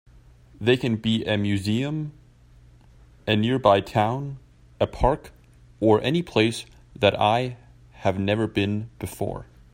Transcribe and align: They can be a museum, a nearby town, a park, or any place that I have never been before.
They 0.59 0.77
can 0.77 0.95
be 0.95 1.23
a 1.27 1.37
museum, 1.37 2.13
a 3.27 3.35
nearby 3.35 3.81
town, 3.81 4.39
a 4.79 4.87
park, 4.87 5.31
or 5.79 6.01
any 6.01 6.23
place 6.23 6.65
that 6.95 7.13
I 7.19 7.57
have 7.99 8.17
never 8.17 8.47
been 8.47 8.89
before. 8.97 9.45